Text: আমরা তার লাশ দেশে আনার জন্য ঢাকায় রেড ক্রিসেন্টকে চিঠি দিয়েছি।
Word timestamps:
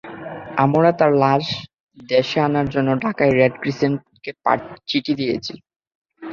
আমরা 0.57 0.89
তার 0.99 1.11
লাশ 1.23 1.45
দেশে 1.97 2.37
আনার 2.41 2.67
জন্য 2.69 2.89
ঢাকায় 3.03 3.33
রেড 3.33 3.53
ক্রিসেন্টকে 3.61 4.31
চিঠি 4.89 5.13
দিয়েছি। 5.19 5.53